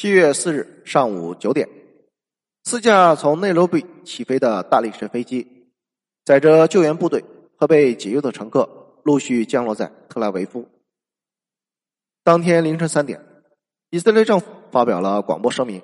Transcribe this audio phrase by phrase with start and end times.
[0.00, 1.68] 七月四日上午九点，
[2.64, 5.66] 四架从内罗毕起飞的大力神飞机，
[6.24, 7.22] 载着救援部队
[7.58, 8.66] 和被解救的乘客，
[9.04, 10.66] 陆续降落在特拉维夫。
[12.24, 13.22] 当天凌晨三点，
[13.90, 15.82] 以色列政府发表了广播声明，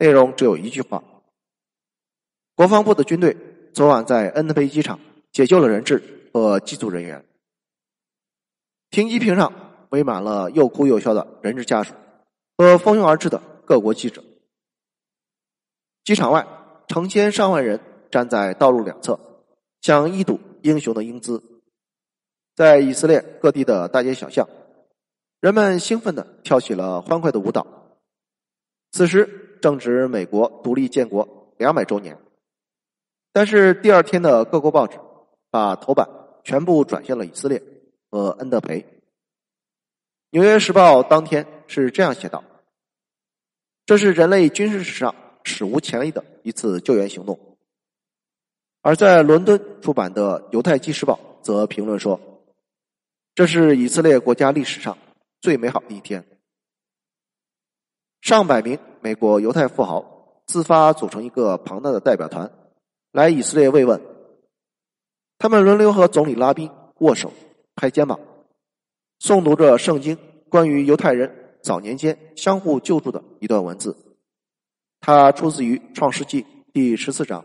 [0.00, 1.04] 内容只有一句话：
[2.56, 3.36] 国防部的军队
[3.72, 4.98] 昨晚在恩德培机场
[5.30, 6.02] 解救了人质
[6.32, 7.24] 和机组人员。
[8.90, 9.52] 停机坪上
[9.90, 11.94] 围满了又哭又笑的人质家属。
[12.58, 14.24] 和蜂拥而至的各国记者，
[16.04, 16.46] 机场外
[16.88, 17.78] 成千上万人
[18.10, 19.20] 站在道路两侧，
[19.82, 21.42] 想一睹英雄的英姿。
[22.54, 24.48] 在以色列各地的大街小巷，
[25.40, 27.66] 人们兴奋的跳起了欢快的舞蹈。
[28.90, 32.18] 此时正值美国独立建国两百周年，
[33.34, 34.98] 但是第二天的各国报纸
[35.50, 36.08] 把头版
[36.42, 37.62] 全部转向了以色列
[38.10, 38.80] 和恩德培。
[40.30, 41.46] 《纽约时报》当天。
[41.68, 42.44] 是这样写道
[43.86, 45.14] ：“这是人类军事史上
[45.44, 47.38] 史无前例的一次救援行动。”
[48.82, 52.20] 而在伦敦出版的《犹太纪事报》则评论说
[53.34, 54.96] ：“这是以色列国家历史上
[55.40, 56.24] 最美好的一天。”
[58.22, 62.50] 上百名美国犹太富豪自发组成一个庞大的代表团
[63.12, 64.00] 来以色列慰问，
[65.38, 67.32] 他们轮流和总理拉宾握手、
[67.74, 68.18] 拍肩膀，
[69.20, 70.16] 诵读着圣经
[70.48, 71.45] 关于犹太人。
[71.66, 73.96] 早年间相互救助的一段文字，
[75.00, 77.44] 它出自于《创世纪》第十四章，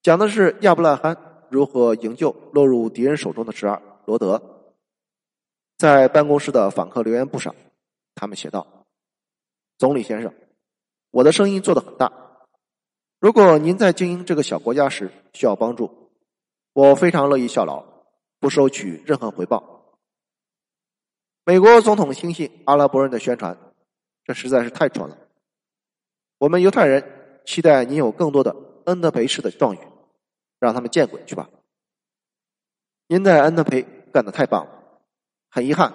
[0.00, 1.16] 讲的是亚伯拉罕
[1.50, 4.40] 如何营救落入敌人手中的侄儿罗德。
[5.76, 7.52] 在办公室的访客留言簿上，
[8.14, 8.64] 他们写道
[9.76, 10.32] ：“总理先生，
[11.10, 12.12] 我的声音做得很大。
[13.18, 16.12] 如果您在经营这个小国家时需要帮助，
[16.74, 17.84] 我非常乐意效劳，
[18.38, 19.72] 不收取任何回报。”
[21.48, 23.56] 美国总统轻信阿拉伯人的宣传，
[24.24, 25.16] 这实在是太蠢了。
[26.38, 29.82] 我们犹太人期待您有更多的恩德培式的壮举，
[30.58, 31.48] 让他们见鬼去吧！
[33.06, 34.72] 您在恩德培干得太棒了，
[35.48, 35.94] 很遗憾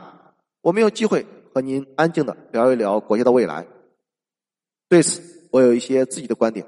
[0.61, 3.67] 我没有机会和您安静的聊一聊国家的未来。
[4.87, 6.65] 对此，我有一些自己的观点。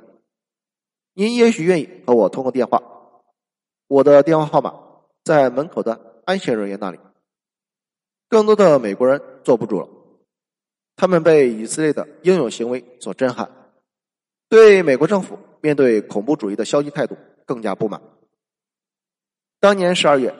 [1.13, 2.83] 您也许愿意和我通过电话，
[3.87, 4.77] 我的电话号码
[5.23, 6.99] 在门口的安全人员那里。
[8.33, 9.87] 更多的美国人坐不住了，
[10.95, 13.47] 他们被以色列的英勇行为所震撼，
[14.49, 18.01] 对美国政府面对恐怖主义的消极态度更加不满。
[19.59, 20.33] 当年十二月，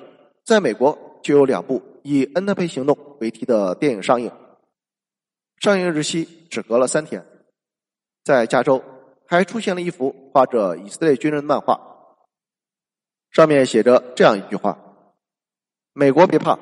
[0.43, 4.31] 在美国就有两部以“恩特培行动”为题的电影上映，
[5.57, 7.23] 上映日期只隔了三天。
[8.23, 8.83] 在加州，
[9.27, 11.79] 还出现了一幅画着以色列军人的漫画，
[13.29, 14.79] 上面写着这样一句话
[15.93, 16.57] ：“美国别怕。”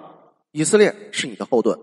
[0.51, 1.79] 以色列是你的后盾。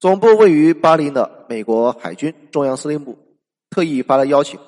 [0.00, 3.38] 总部位于巴林的美国海军中央司令部
[3.70, 4.60] 特意发来邀请，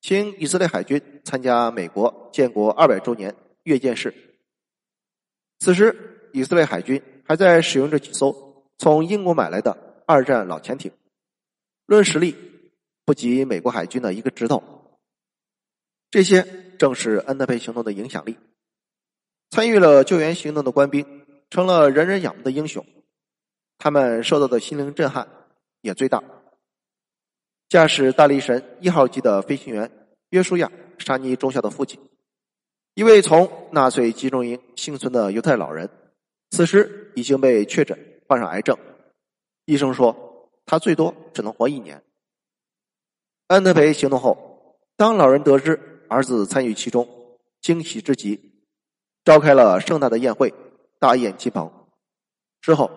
[0.00, 4.14] 请以色列海军参加美国建国二百周年阅舰式。
[5.58, 10.92] 此时，以色列海军还在使用着几艘从英国买来的二战老潜艇，
[11.86, 12.36] 论实力
[13.04, 14.62] 不及美国海军的一个指头。
[16.10, 16.46] 这些
[16.78, 18.36] 正是恩德培行动的影响力。
[19.54, 21.06] 参与了救援行动的官兵
[21.48, 22.84] 成了人人仰慕的英雄，
[23.78, 25.28] 他们受到的心灵震撼
[25.80, 26.24] 也最大。
[27.68, 30.72] 驾驶大力神一号机的飞行员约书亚·
[31.04, 32.00] 沙尼中校的父亲，
[32.94, 35.88] 一位从纳粹集中营幸存的犹太老人，
[36.50, 38.76] 此时已经被确诊患上癌症，
[39.66, 42.02] 医生说他最多只能活一年。
[43.46, 45.78] 安德培行动后，当老人得知
[46.08, 47.08] 儿子参与其中，
[47.60, 48.50] 惊喜之极。
[49.24, 50.52] 召开了盛大的宴会，
[50.98, 51.72] 大宴亲朋。
[52.60, 52.90] 之后，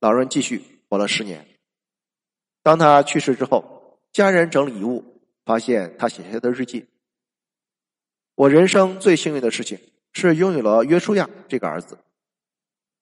[0.00, 1.46] 老人继续活了十年。
[2.62, 5.02] 当他去世之后，家人整理遗物，
[5.46, 6.86] 发现他写下的日记
[8.36, 9.78] ：“我人生最幸运的事情
[10.12, 11.96] 是拥有了约书亚这个儿子，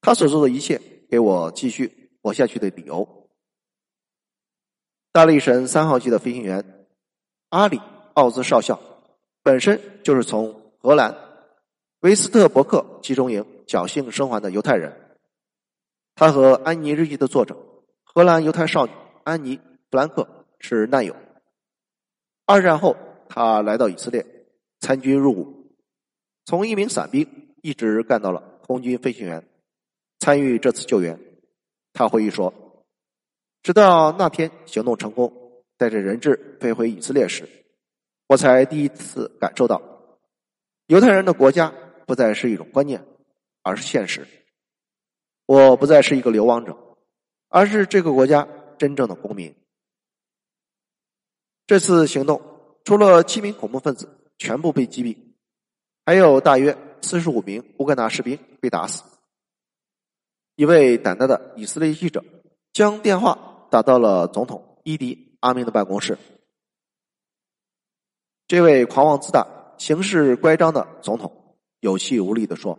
[0.00, 0.80] 他所做的一切
[1.10, 3.28] 给我继续活下去的理由。”
[5.10, 6.86] 大力神三号机的飞行员
[7.48, 7.80] 阿里
[8.14, 8.80] 奥兹少校，
[9.42, 11.29] 本身就是从荷兰。
[12.00, 15.18] 维斯特伯克集中营侥幸生还的犹太人，
[16.14, 17.54] 他和安妮日记的作者
[18.02, 18.92] 荷兰犹太少女
[19.22, 21.14] 安妮·弗兰克是难友。
[22.46, 22.96] 二战后，
[23.28, 24.24] 他来到以色列
[24.80, 25.76] 参军入伍，
[26.46, 27.28] 从一名伞兵
[27.60, 29.46] 一直干到了空军飞行员，
[30.20, 31.20] 参与这次救援。
[31.92, 32.54] 他回忆说
[33.62, 37.46] ：“直到那天行动成功，带着人质飞回以色列时，
[38.26, 39.82] 我才第一次感受到
[40.86, 41.70] 犹太人的国家。”
[42.10, 43.06] 不再是一种观念，
[43.62, 44.26] 而是现实。
[45.46, 46.76] 我不再是一个流亡者，
[47.48, 48.48] 而是这个国家
[48.80, 49.54] 真正的公民。
[51.68, 52.42] 这次行动
[52.82, 55.16] 除了七名恐怖分子全部被击毙，
[56.04, 59.04] 还有大约四十五名乌干达士兵被打死。
[60.56, 62.24] 一位胆大的以色列记者
[62.72, 66.18] 将电话打到了总统伊迪阿明的办公室。
[68.48, 69.46] 这位狂妄自大、
[69.78, 71.36] 行事乖张的总统
[71.80, 72.78] 有气无力的说：“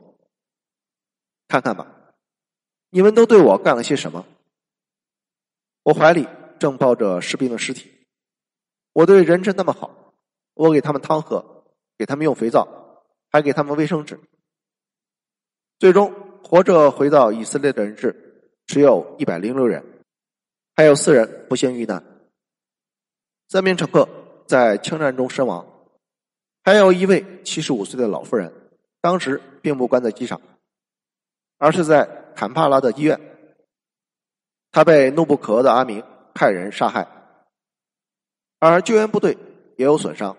[1.48, 2.14] 看看吧，
[2.90, 4.26] 你们都对我干了些什么？
[5.84, 6.28] 我怀里
[6.60, 7.92] 正抱着士兵的尸体。”
[8.94, 10.14] 我对人质那么好，
[10.54, 11.64] 我给他们汤喝，
[11.98, 14.20] 给他们用肥皂，还给他们卫生纸。
[15.80, 16.14] 最终
[16.44, 20.04] 活着回到以色列的人质只有一百零六人，
[20.76, 22.04] 还有四人不幸遇难，
[23.48, 24.10] 三名乘客
[24.46, 25.66] 在枪战中身亡，
[26.66, 28.61] 还有一位七十五岁的老妇人，
[29.02, 30.40] 当时并不关在机场，
[31.58, 32.06] 而是在
[32.36, 33.20] 坎帕拉的医院，
[34.72, 36.04] 他被怒不可遏的阿明
[36.36, 37.08] 派人杀害。
[38.60, 39.36] 而救援部队
[39.76, 40.38] 也有损伤，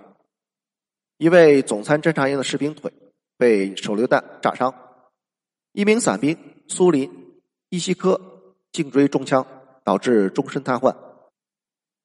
[1.17, 2.93] 一位总参侦察营的士兵腿
[3.37, 4.73] 被手榴弹炸伤，
[5.73, 6.38] 一名伞兵
[6.69, 7.11] 苏林
[7.69, 8.20] 伊西科
[8.70, 9.44] 颈椎中枪，
[9.82, 10.97] 导致终身瘫痪，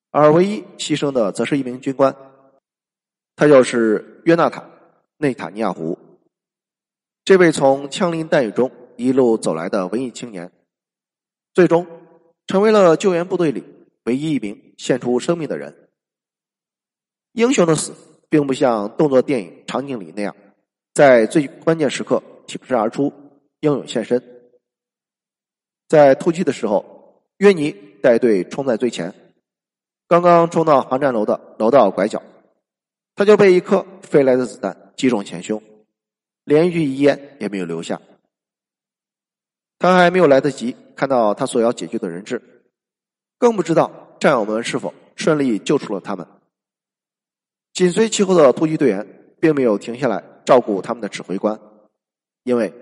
[0.10, 2.16] 而唯一牺牲的则是一名军官，
[3.36, 4.68] 他就是约纳塔
[5.18, 6.00] 内塔尼亚胡。
[7.28, 10.50] 这位从枪林弹雨中一路走来的文艺青年，
[11.54, 11.86] 最终
[12.46, 13.66] 成为了救援部队里
[14.06, 15.90] 唯一一名献出生命的人。
[17.34, 17.94] 英雄的死，
[18.30, 20.34] 并不像动作电影场景里那样，
[20.94, 23.12] 在最关键时刻挺身而出，
[23.60, 24.24] 英勇献身。
[25.90, 29.14] 在突击的时候，约尼带队冲在最前，
[30.08, 32.24] 刚刚冲到航站楼的楼道拐角，
[33.18, 35.62] 他就被一颗飞来的子弹击中前胸，
[36.48, 38.00] 连一句遗言也没有留下。
[39.78, 42.42] 他还没有来得及看到他所要解决的人质，
[43.38, 46.26] 更不知道战友们是否顺利救出了他们。
[47.74, 51.60] 紧随其后的突击队员并没有停下来照顾他们的指挥官，
[52.44, 52.74] 因为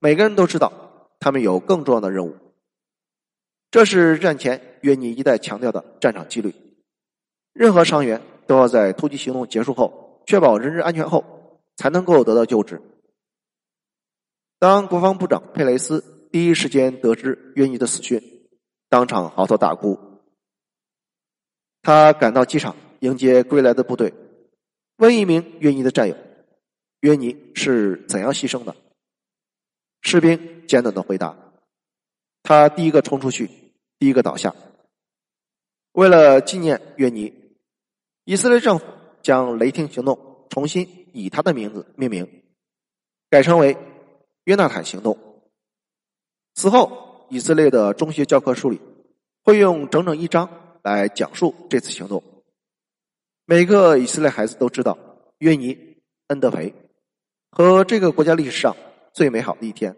[0.00, 2.36] 每个人都知道他们有更重要的任务。
[3.70, 6.52] 这是战前约尼一再强调的战场纪律：
[7.52, 12.82] 任何伤员都要在突击行动结束后，确保人质安全后，才能够得到救治。
[14.62, 18.22] 当国防部长佩雷斯第一时间得知约尼的死讯，
[18.88, 19.98] 当场嚎啕大哭。
[21.82, 24.14] 他赶到机场迎接归来的部队。
[24.98, 26.16] 问一名约尼的战友
[27.02, 28.76] ：“约尼是怎样牺牲的？”
[30.00, 31.36] 士兵简短的回答
[32.44, 33.50] ：“他第一个冲出去，
[33.98, 34.54] 第一个倒下。”
[35.90, 37.34] 为了纪念约尼，
[38.26, 38.86] 以色列政府
[39.22, 42.44] 将“雷霆行动”重新以他的名字命名，
[43.28, 43.76] 改称为
[44.44, 45.18] “约纳坦行动”。
[46.54, 48.80] 此后，以色列的中学教科书里
[49.42, 52.22] 会用整整一章来讲述这次行动。
[53.44, 54.98] 每个以色列孩子都知道
[55.38, 55.74] 约尼·
[56.28, 56.74] 恩德培
[57.50, 58.76] 和这个国家历史上
[59.12, 59.96] 最美好的一天。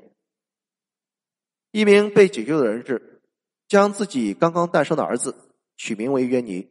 [1.73, 3.21] 一名被解救的人质
[3.67, 5.35] 将自己刚刚诞生的儿子
[5.77, 6.69] 取名为约尼，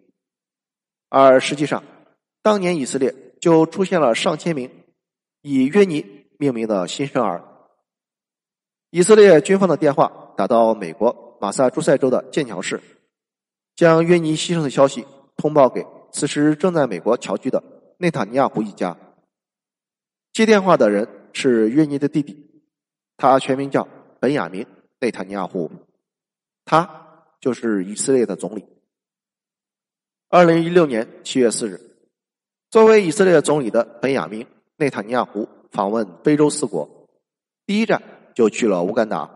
[1.09, 1.83] 而实际上，
[2.41, 4.71] 当年以色列就出现了上千名
[5.41, 7.52] 以约尼命名的新生儿。
[8.95, 12.79] 以色列军方的电话打到美国马萨诸塞州的剑桥市，
[13.75, 15.03] 将约尼牺牲的消息
[15.35, 15.83] 通报给。
[16.11, 17.63] 此时正在美国侨居的
[17.97, 18.95] 内塔尼亚胡一家，
[20.31, 22.61] 接电话的人是约尼的弟弟，
[23.17, 23.87] 他全名叫
[24.19, 24.67] 本雅明
[24.99, 25.71] 内塔尼亚胡，
[26.63, 28.63] 他就是以色列的总理。
[30.29, 31.81] 二零一六年七月四日，
[32.69, 34.45] 作为以色列总理的本雅明
[34.77, 37.07] 内塔尼亚胡访问非洲四国，
[37.65, 38.03] 第一站
[38.33, 39.29] 就去了乌干达，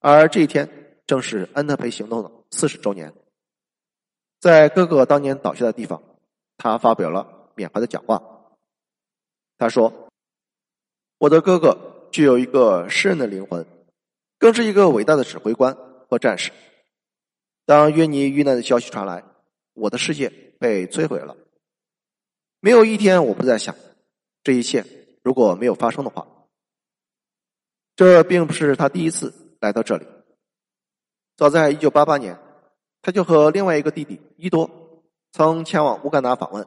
[0.00, 0.68] 而这一天
[1.06, 3.12] 正是安德培行动的四十周年。
[4.40, 6.02] 在哥哥当年倒下的地方，
[6.58, 8.22] 他发表了缅怀的讲话。
[9.56, 10.10] 他说
[11.16, 13.66] ：“我的哥哥具有一个诗人的灵魂，
[14.38, 15.74] 更是一个伟大的指挥官
[16.08, 16.52] 和战士。
[17.64, 19.24] 当约尼遇难的消息传来，
[19.72, 21.36] 我的世界被摧毁了。
[22.60, 23.74] 没有一天我不在想，
[24.42, 24.84] 这一切
[25.22, 26.26] 如果没有发生的话。
[27.96, 30.06] 这并不是他第一次来到这里。
[31.36, 32.38] 早在一九八八年。”
[33.06, 34.70] 他就和另外一个弟弟伊多
[35.30, 36.66] 曾前往乌干达访问。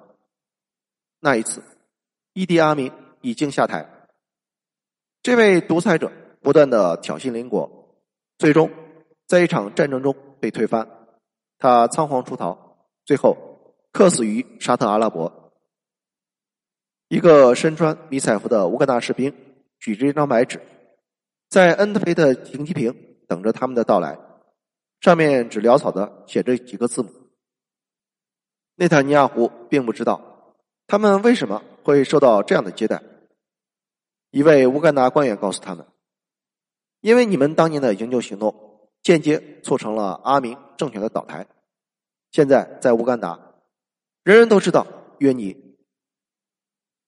[1.19, 1.63] 那一次，
[2.33, 3.89] 伊迪阿明已经下台，
[5.23, 6.11] 这位独裁者
[6.43, 7.97] 不断的挑衅邻国，
[8.37, 8.69] 最终
[9.25, 10.87] 在一场战争中被推翻。
[11.57, 13.35] 他仓皇出逃，最后
[13.91, 15.51] 客死于沙特阿拉伯。
[17.07, 19.35] 一个身穿迷彩服的乌干达士兵
[19.79, 20.61] 举着一张白纸，
[21.49, 24.19] 在恩德培的停机坪等着他们的到来。
[24.99, 27.11] 上面只潦草的写着几个字母。
[28.75, 30.55] 内塔尼亚胡并不知道
[30.87, 33.03] 他们为什么会受到这样的接待。
[34.31, 35.85] 一位乌干达官员告诉他们
[37.01, 41.47] ：“因为你们当年的营救行动，间接促成了阿明政权的倒台。
[42.31, 43.39] 现在在乌干达，
[44.23, 44.87] 人人都知道
[45.19, 45.77] 约尼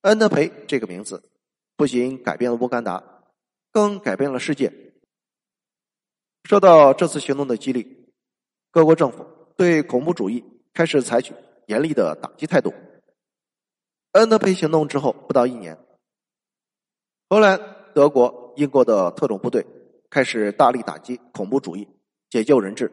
[0.02, 1.24] 恩德培这个名字，
[1.76, 3.04] 不仅改变了乌干达，
[3.80, 4.74] 更改变了世界。
[6.44, 8.10] 受到这次行动的激励，
[8.72, 10.44] 各国政府对恐怖主义
[10.74, 11.34] 开始采取。”
[11.70, 12.74] 严厉的打击态度。
[14.14, 15.78] 恩德培行动之后不到一年，
[17.30, 17.60] 荷兰、
[17.94, 19.64] 德国、英国的特种部队
[20.10, 21.88] 开始大力打击恐怖主义，
[22.32, 22.92] 解救人质，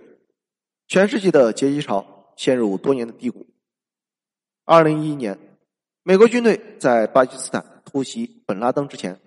[0.89, 3.47] 全世界的劫机潮陷入多年的低谷。
[4.67, 5.39] 二零一一年，
[6.03, 9.19] 美国军队在巴基斯坦突袭本拉登之前，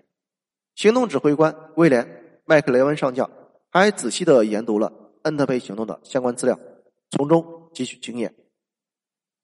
[0.80, 2.06] 行动指挥官威廉·
[2.46, 3.30] 麦克雷文上将
[3.70, 4.94] 还仔细的研读了
[5.24, 6.58] 恩特培行动的相关资料，
[7.10, 8.34] 从中汲取经验。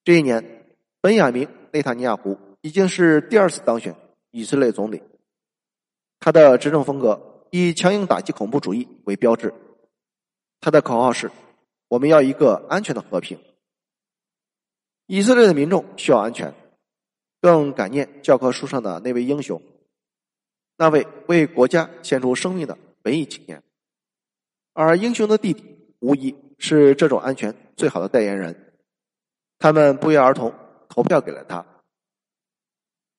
[0.06, 0.66] 这一年，
[1.02, 3.94] 本雅明·内塔尼亚胡已经是第二次当选
[4.32, 5.04] 以色列总理。
[6.22, 9.54] 他的执政风格以强硬打击恐怖主义为标志。
[10.62, 11.30] 他的口号是
[11.90, 13.38] ：“我们要一个安全的和平。”
[15.06, 16.54] 以色列的民众需要安全，
[17.42, 19.62] 更感念教科书上的那位英雄，
[20.78, 23.64] 那位为国家献出生命的文艺青年。
[24.74, 28.74] 而英雄的弟弟无疑是这种安全最好的代言人。
[29.58, 30.54] 他们不约而同
[30.90, 31.66] 投票给了他。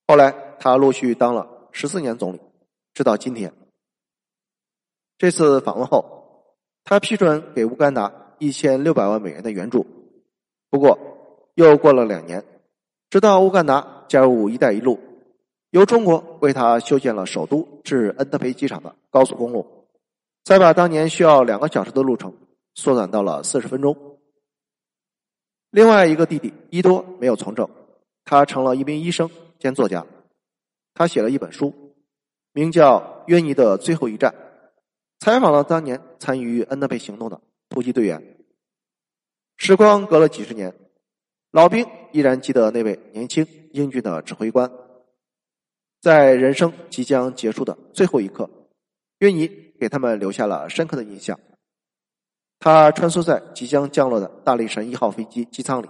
[0.07, 2.41] 后来，他陆续当了十四年总理，
[2.93, 3.53] 直到今天。
[5.19, 9.87] 这次访问后，他批准给乌干达一千六百万美元的援助。
[10.69, 10.99] 不过，
[11.55, 12.45] 又过了两年，
[13.09, 15.01] 直到乌干达加入“一带一路”，
[15.77, 19.87] 由中国为他修建了首都至恩德培机场的高速公路，
[20.43, 22.35] 才把当年需要两个小时的路程
[22.75, 24.19] 缩短到了四十分钟。
[25.71, 27.69] 另外一个弟弟伊多没有从政，
[28.25, 30.07] 他成了一名医生兼作家。
[30.95, 31.75] 他写了一本书，
[32.55, 34.33] 名叫《约尼的最后一战》，
[35.21, 38.39] 采访了当年参与恩德培行动的突击队员。
[39.59, 40.75] 时光隔了几十年，
[41.53, 44.73] 老兵依然记得那位年轻英俊的指挥官。
[46.01, 48.49] 在人生即将结束的最后一刻，
[49.19, 49.49] 约尼
[49.81, 51.39] 给他们留下了深刻的印象。
[52.59, 55.89] 他穿梭在即将降落的大力神一号飞机机舱里，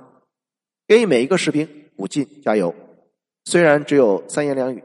[0.86, 2.74] 给每一个士兵鼓劲加油。
[3.44, 4.82] 虽然只有三言两语，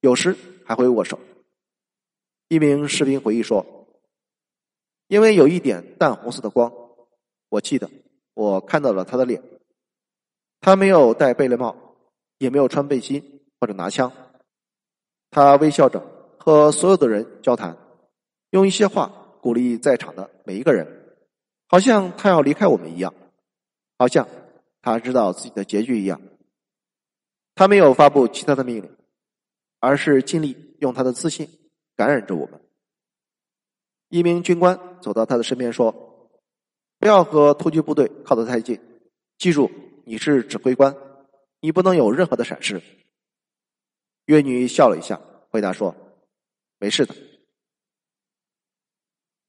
[0.00, 1.18] 有时还会握手。
[2.48, 3.88] 一名士兵回忆说
[5.08, 6.72] ：“因为有一点淡红色的光，
[7.48, 7.90] 我记得
[8.34, 9.42] 我看到了他的脸。
[10.60, 11.96] 他没有戴贝雷帽，
[12.38, 14.12] 也没有穿背心或者拿枪。
[15.30, 16.02] 他微笑着
[16.38, 17.76] 和所有的人交谈，
[18.50, 20.86] 用一些话鼓励在场的每一个人。”
[21.72, 23.14] 好像他要离开我们一样，
[23.96, 24.26] 好像
[24.82, 26.20] 他知道自己的结局一样。
[27.54, 28.90] 他没有发布其他的命令，
[29.78, 31.48] 而是尽力用他的自信
[31.94, 32.60] 感染着我们。
[34.08, 35.94] 一名军官走到他的身边说
[36.98, 38.80] ：“不要和突击部队靠得太近，
[39.38, 39.70] 记住
[40.04, 40.96] 你是指挥官，
[41.60, 42.82] 你不能有任何的闪失。”
[44.30, 45.20] 约女笑了一下，
[45.50, 45.92] 回答说
[46.78, 47.12] ：“没事的。”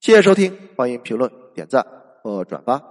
[0.01, 1.85] 谢谢收听，欢迎评论点赞。
[2.23, 2.90] 和转发。